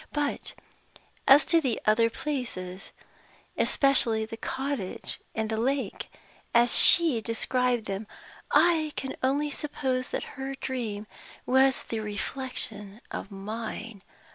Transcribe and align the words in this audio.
But 0.13 0.55
as 1.27 1.45
to 1.45 1.61
the 1.61 1.79
other 1.85 2.09
places, 2.09 2.91
especially 3.55 4.25
the 4.25 4.35
cottage 4.35 5.19
and 5.35 5.47
the 5.47 5.57
lake 5.59 6.11
(as 6.55 6.75
she 6.75 7.21
described 7.21 7.85
them) 7.85 8.07
I 8.51 8.93
can 8.95 9.15
only 9.21 9.51
suppose 9.51 10.07
that 10.07 10.23
her 10.41 10.55
dream 10.55 11.05
was 11.45 11.83
the 11.83 11.99
reflection 11.99 13.01
of 13.11 13.29
mine. 13.29 14.01